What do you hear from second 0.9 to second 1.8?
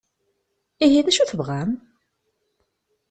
d acu i tebɣam?